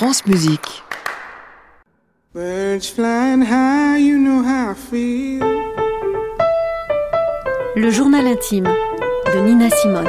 [0.00, 0.82] France Musique.
[2.32, 5.44] Birds flying high, you know how I feel.
[7.76, 10.08] Le journal intime de Nina Simone.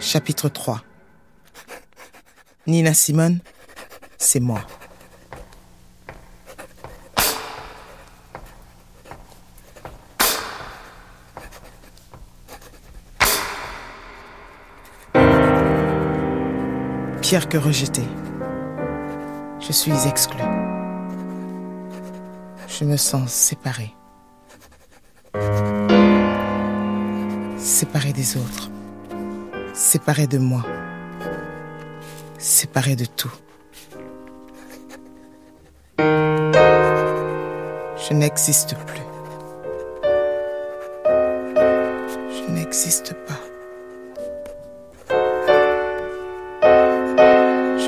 [0.00, 0.82] Chapitre 3
[2.66, 3.38] Nina Simone,
[4.18, 4.58] c'est moi.
[17.28, 18.04] Pierre que rejeté.
[19.58, 20.38] Je suis exclu.
[22.68, 23.92] Je me sens séparé.
[27.58, 28.70] Séparé des autres.
[29.74, 30.62] Séparé de moi.
[32.38, 33.34] Séparé de tout.
[35.98, 39.02] Je n'existe plus.
[41.04, 43.45] Je n'existe pas.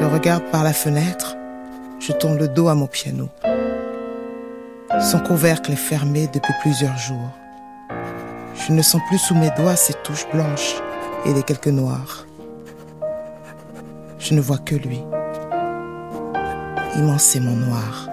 [0.09, 1.37] Regarde par la fenêtre,
[2.01, 3.29] je tourne le dos à mon piano.
[5.01, 7.31] Son couvercle est fermé depuis plusieurs jours.
[8.55, 10.77] Je ne sens plus sous mes doigts ses touches blanches
[11.25, 12.27] et les quelques noirs.
[14.19, 15.01] Je ne vois que lui.
[16.97, 18.09] Immensément noir.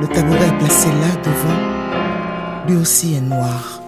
[0.00, 2.66] Le tabouret placé là devant.
[2.66, 3.80] Lui aussi est noir.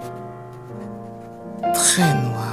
[1.74, 2.45] Très noir.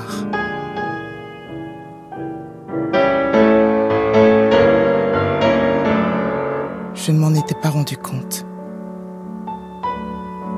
[7.06, 8.46] Je ne m'en étais pas rendu compte.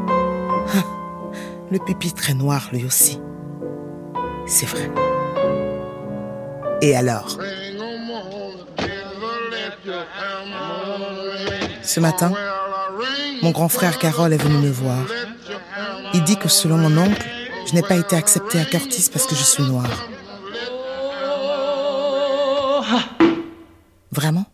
[0.07, 0.83] Ah,
[1.71, 3.19] le pupitre est noir lui aussi.
[4.45, 4.91] C'est vrai.
[6.83, 7.39] Et alors?
[11.81, 12.31] Ce matin,
[13.41, 15.03] mon grand frère Carole est venu me voir.
[16.13, 17.25] Il dit que selon mon oncle,
[17.65, 20.07] je n'ai pas été acceptée à Curtis parce que je suis noire.
[24.11, 24.45] Vraiment?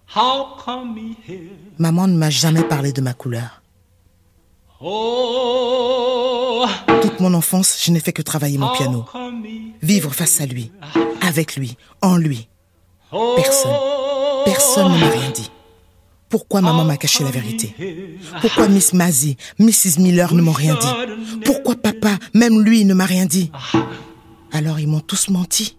[1.77, 3.61] Maman ne m'a jamais parlé de ma couleur.
[7.01, 9.05] Toute mon enfance, je n'ai fait que travailler mon piano.
[9.81, 10.71] Vivre face à lui,
[11.21, 12.49] avec lui, en lui.
[13.09, 13.71] Personne,
[14.45, 15.49] personne ne m'a rien dit.
[16.29, 17.75] Pourquoi maman m'a caché la vérité?
[18.41, 19.99] Pourquoi Miss Mazzy, Mrs.
[19.99, 21.41] Miller ne m'ont rien dit?
[21.45, 23.51] Pourquoi papa, même lui, ne m'a rien dit?
[24.51, 25.77] Alors ils m'ont tous menti.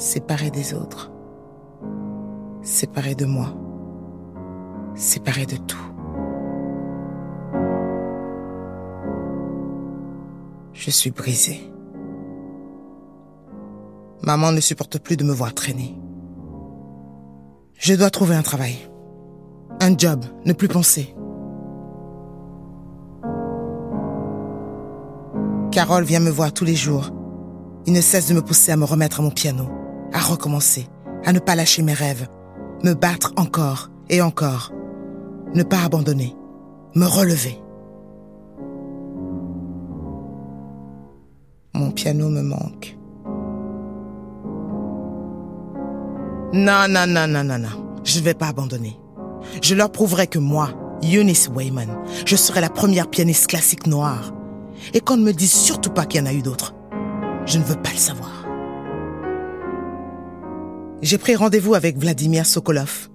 [0.00, 1.12] Séparé des autres.
[2.62, 3.48] Séparé de moi.
[4.94, 5.76] Séparé de tout.
[10.72, 11.70] Je suis brisée.
[14.22, 15.94] Maman ne supporte plus de me voir traîner.
[17.74, 18.78] Je dois trouver un travail.
[19.82, 21.14] Un job, ne plus penser.
[25.70, 27.10] Carole vient me voir tous les jours.
[27.84, 29.68] Il ne cesse de me pousser à me remettre à mon piano,
[30.12, 30.88] à recommencer,
[31.24, 32.26] à ne pas lâcher mes rêves,
[32.82, 34.72] me battre encore et encore,
[35.54, 36.34] ne pas abandonner,
[36.94, 37.58] me relever.
[41.74, 42.96] Mon piano me manque.
[46.52, 48.00] Non, non, non, non, non, non.
[48.02, 48.98] Je ne vais pas abandonner.
[49.62, 50.70] Je leur prouverai que moi,
[51.02, 51.88] Eunice Wayman,
[52.26, 54.32] je serai la première pianiste classique noire.
[54.94, 56.74] Et qu'on ne me dise surtout pas qu'il y en a eu d'autres.
[57.46, 58.39] Je ne veux pas le savoir.
[61.02, 63.08] J'ai pris rendez-vous avec Vladimir Sokolov.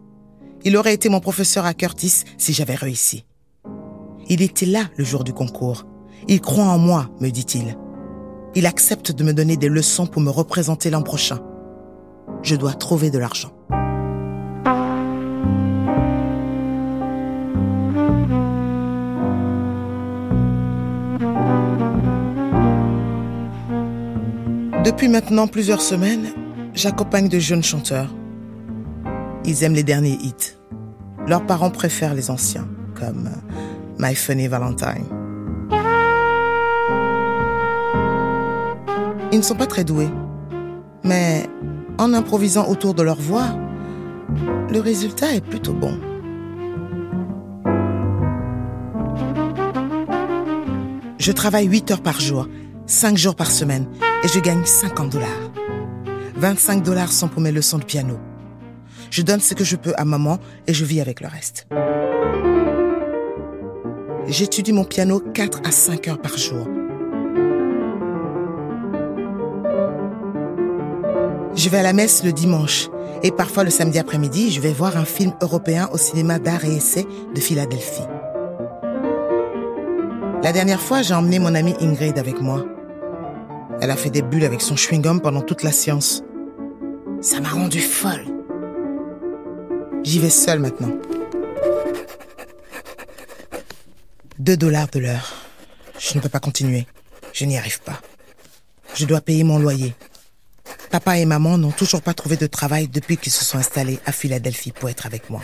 [0.64, 3.26] Il aurait été mon professeur à Curtis si j'avais réussi.
[4.28, 5.86] Il était là le jour du concours.
[6.28, 7.78] Il croit en moi, me dit-il.
[8.56, 11.40] Il accepte de me donner des leçons pour me représenter l'an prochain.
[12.42, 13.52] Je dois trouver de l'argent.
[24.84, 26.32] Depuis maintenant plusieurs semaines,
[26.76, 28.14] j'accompagne de jeunes chanteurs.
[29.46, 30.58] Ils aiment les derniers hits.
[31.28, 33.30] Leurs parents préfèrent les anciens, comme
[33.98, 35.06] My Funny Valentine.
[39.32, 40.10] Ils ne sont pas très doués,
[41.04, 41.50] mais
[41.98, 43.48] en improvisant autour de leur voix,
[44.70, 45.98] le résultat est plutôt bon.
[51.18, 52.48] Je travaille 8 heures par jour,
[52.86, 53.88] 5 jours par semaine,
[54.24, 55.52] et je gagne 50 dollars.
[56.46, 58.20] 25 dollars sont pour mes leçons de piano.
[59.10, 60.38] Je donne ce que je peux à maman
[60.68, 61.66] et je vis avec le reste.
[64.28, 66.68] J'étudie mon piano 4 à 5 heures par jour.
[71.56, 72.90] Je vais à la messe le dimanche
[73.24, 76.76] et parfois le samedi après-midi, je vais voir un film européen au cinéma d'art et
[76.76, 78.06] essai de Philadelphie.
[80.44, 82.64] La dernière fois, j'ai emmené mon amie Ingrid avec moi.
[83.82, 86.22] Elle a fait des bulles avec son chewing-gum pendant toute la séance.
[87.26, 88.24] Ça m'a rendu folle.
[90.04, 90.92] J'y vais seule maintenant.
[94.38, 95.34] Deux dollars de l'heure.
[95.98, 96.86] Je ne peux pas continuer.
[97.34, 98.00] Je n'y arrive pas.
[98.94, 99.96] Je dois payer mon loyer.
[100.92, 104.12] Papa et maman n'ont toujours pas trouvé de travail depuis qu'ils se sont installés à
[104.12, 105.42] Philadelphie pour être avec moi.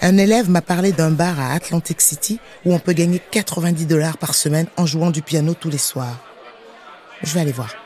[0.00, 4.16] Un élève m'a parlé d'un bar à Atlantic City où on peut gagner 90 dollars
[4.16, 6.16] par semaine en jouant du piano tous les soirs.
[7.22, 7.85] Je vais aller voir.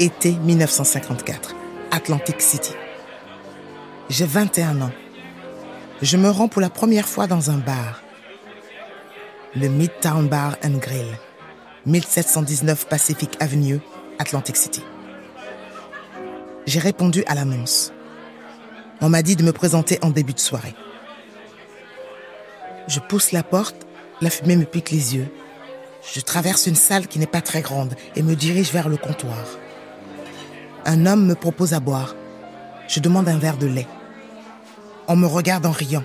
[0.00, 1.54] Été 1954,
[1.90, 2.72] Atlantic City.
[4.08, 4.92] J'ai 21 ans.
[6.00, 8.00] Je me rends pour la première fois dans un bar.
[9.54, 11.18] Le Midtown Bar and Grill,
[11.84, 13.80] 1719 Pacific Avenue,
[14.18, 14.82] Atlantic City.
[16.64, 17.92] J'ai répondu à l'annonce.
[19.02, 20.74] On m'a dit de me présenter en début de soirée.
[22.88, 23.86] Je pousse la porte,
[24.22, 25.28] la fumée me pique les yeux.
[26.14, 29.44] Je traverse une salle qui n'est pas très grande et me dirige vers le comptoir.
[30.86, 32.14] Un homme me propose à boire.
[32.88, 33.86] Je demande un verre de lait.
[35.08, 36.04] On me regarde en riant.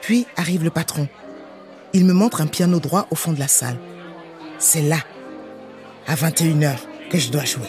[0.00, 1.08] Puis arrive le patron.
[1.92, 3.78] Il me montre un piano droit au fond de la salle.
[4.58, 4.98] C'est là,
[6.06, 6.74] à 21h,
[7.10, 7.68] que je dois jouer.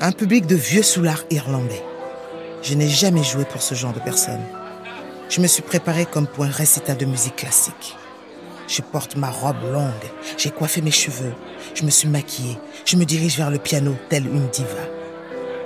[0.00, 1.82] Un public de vieux soulards irlandais.
[2.62, 4.44] Je n'ai jamais joué pour ce genre de personnes.
[5.28, 7.96] Je me suis préparé comme pour un récital de musique classique.
[8.74, 9.92] Je porte ma robe longue,
[10.38, 11.34] j'ai coiffé mes cheveux,
[11.74, 14.88] je me suis maquillée, je me dirige vers le piano tel une diva.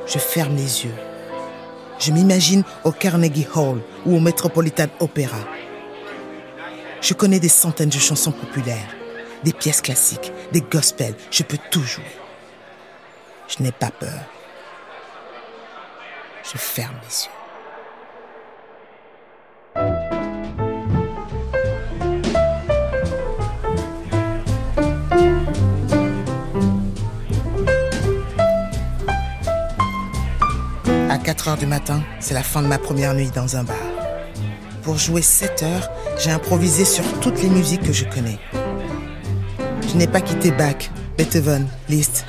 [0.08, 0.94] Je ferme les yeux,
[2.00, 5.38] je m'imagine au Carnegie Hall ou au Metropolitan Opera.
[7.00, 8.96] Je connais des centaines de chansons populaires,
[9.44, 11.14] des pièces classiques, des gospels.
[11.30, 12.02] Je peux tout jouer.
[13.46, 14.20] Je n'ai pas peur.
[16.42, 17.35] Je ferme les yeux.
[31.46, 33.76] 4 heures du matin, c'est la fin de ma première nuit dans un bar.
[34.82, 35.88] Pour jouer 7 heures,
[36.18, 38.40] j'ai improvisé sur toutes les musiques que je connais.
[39.88, 42.26] Je n'ai pas quitté Bach, Beethoven, Liszt.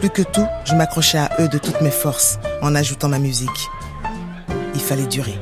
[0.00, 3.68] Plus que tout, je m'accrochais à eux de toutes mes forces en ajoutant ma musique.
[4.74, 5.38] Il fallait durer.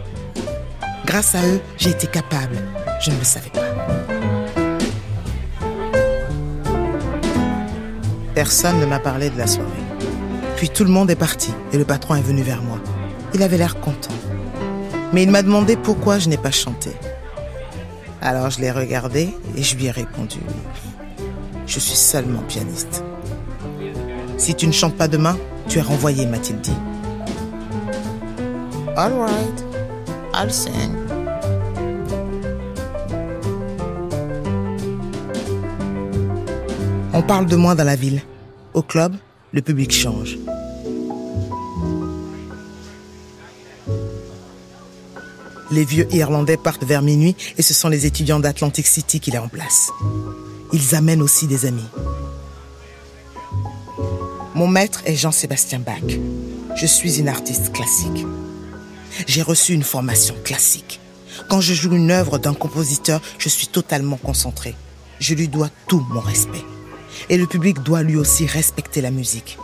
[1.06, 2.58] Grâce à eux, j'ai été capable.
[3.00, 3.64] Je ne le savais pas.
[8.34, 9.85] Personne ne m'a parlé de la soirée.
[10.56, 12.78] Puis tout le monde est parti et le patron est venu vers moi.
[13.34, 14.14] Il avait l'air content.
[15.12, 16.90] Mais il m'a demandé pourquoi je n'ai pas chanté.
[18.22, 20.38] Alors je l'ai regardé et je lui ai répondu
[21.66, 23.04] Je suis seulement pianiste.
[24.38, 25.36] Si tu ne chantes pas demain,
[25.68, 26.76] tu es renvoyé, m'a-t-il dit.
[28.96, 29.64] All right,
[30.34, 30.94] I'll sing.
[37.12, 38.22] On parle de moi dans la ville.
[38.72, 39.16] Au club,
[39.52, 40.38] le public change.
[45.70, 49.38] Les vieux Irlandais partent vers minuit et ce sont les étudiants d'Atlantic City qui les
[49.38, 49.90] remplacent.
[50.72, 51.88] Ils amènent aussi des amis.
[54.54, 56.18] Mon maître est Jean-Sébastien Bach.
[56.76, 58.24] Je suis une artiste classique.
[59.26, 61.00] J'ai reçu une formation classique.
[61.48, 64.74] Quand je joue une œuvre d'un compositeur, je suis totalement concentré.
[65.18, 66.64] Je lui dois tout mon respect.
[67.28, 69.58] Et le public doit lui aussi respecter la musique.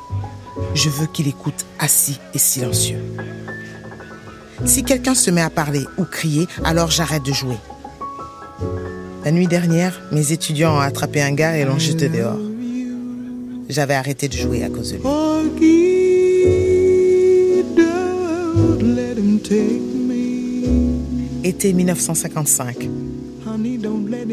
[0.75, 2.99] Je veux qu'il écoute assis et silencieux.
[4.65, 7.57] Si quelqu'un se met à parler ou crier, alors j'arrête de jouer.
[9.25, 12.39] La nuit dernière, mes étudiants ont attrapé un gars et l'ont jeté dehors.
[13.69, 15.03] J'avais arrêté de jouer à cause de lui.
[21.45, 22.89] Été 1955.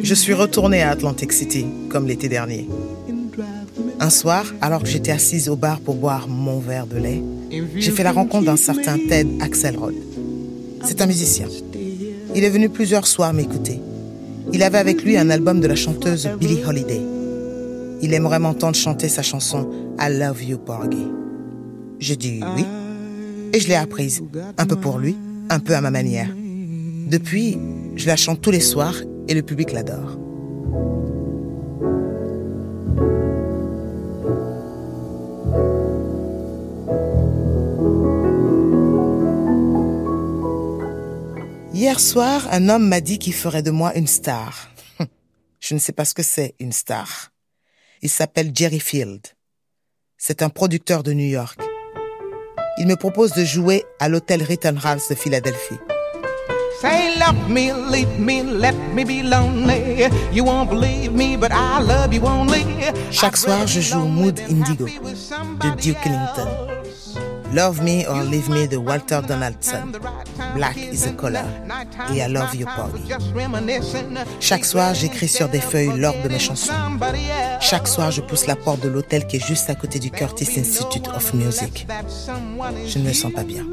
[0.02, 2.68] Je suis retourné à Atlantic City, comme l'été dernier.
[4.02, 7.22] Un soir, alors que j'étais assise au bar pour boire mon verre de lait,
[7.76, 9.94] j'ai fait la rencontre d'un certain Ted Axelrod.
[10.86, 11.48] C'est un musicien.
[12.34, 13.82] Il est venu plusieurs soirs m'écouter.
[14.54, 17.02] Il avait avec lui un album de la chanteuse Billie Holiday.
[18.02, 21.08] Il aimerait m'entendre chanter sa chanson I Love You Porgy.
[22.00, 22.66] J'ai dit oui,
[23.52, 24.24] et je l'ai apprise,
[24.58, 25.18] un peu pour lui,
[25.50, 26.30] un peu à ma manière.
[27.10, 27.58] Depuis,
[27.98, 28.96] je la chante tous les soirs
[29.28, 30.18] et le public l'adore.
[41.80, 44.68] Hier soir, un homme m'a dit qu'il ferait de moi une star.
[45.62, 47.30] Je ne sais pas ce que c'est, une star.
[48.02, 49.26] Il s'appelle Jerry Field.
[50.18, 51.58] C'est un producteur de New York.
[52.80, 55.80] Il me propose de jouer à l'hôtel Rittenhouse de Philadelphie.
[56.82, 60.10] Say love me, leave me, let me be lonely.
[60.34, 62.66] You won't believe me, but I love you only.
[63.10, 66.79] Chaque soir, je joue Mood Indigo de Duke Ellington.
[67.54, 69.92] Love Me or Leave Me de Walter Donaldson.
[70.56, 71.46] Black is a color.
[72.14, 73.12] Et I Love You Polly.
[74.40, 76.74] Chaque soir, j'écris sur des feuilles l'ordre de mes chansons.
[77.60, 80.60] Chaque soir, je pousse la porte de l'hôtel qui est juste à côté du Curtis
[80.60, 81.88] Institute of Music.
[82.88, 83.66] Je ne me sens pas bien.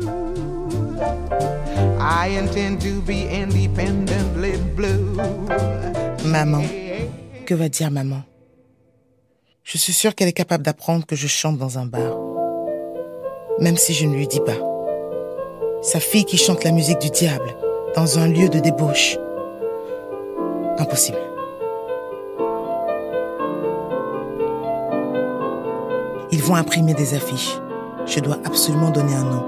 [6.25, 6.62] Maman,
[7.45, 8.23] que va dire maman?
[9.64, 12.25] Je suis sûre qu'elle est capable d'apprendre que je chante dans un bar.
[13.59, 14.59] Même si je ne lui dis pas.
[15.81, 17.55] Sa fille qui chante la musique du diable
[17.95, 19.17] dans un lieu de débauche.
[20.79, 21.17] Impossible.
[26.31, 27.59] Ils vont imprimer des affiches.
[28.05, 29.47] Je dois absolument donner un nom.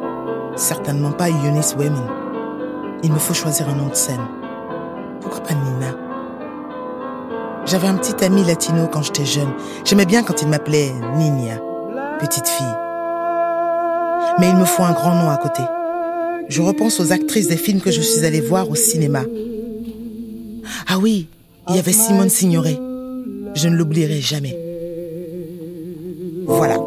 [0.57, 2.09] Certainement pas Eunice Wayman.
[3.03, 4.27] Il me faut choisir un nom de scène.
[5.21, 5.95] Pourquoi pas Nina?
[7.67, 9.53] J'avais un petit ami latino quand j'étais jeune.
[9.85, 11.61] J'aimais bien quand il m'appelait Nina,
[12.19, 12.88] petite fille.
[14.39, 15.63] Mais il me faut un grand nom à côté.
[16.49, 19.23] Je repense aux actrices des films que je suis allée voir au cinéma.
[20.87, 21.27] Ah oui,
[21.69, 22.79] il y avait Simone Signoret.
[23.55, 24.57] Je ne l'oublierai jamais.
[26.47, 26.79] Voilà.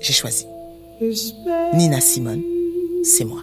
[0.00, 0.46] J'ai choisi.
[1.74, 2.42] Nina Simone,
[3.02, 3.42] c'est moi.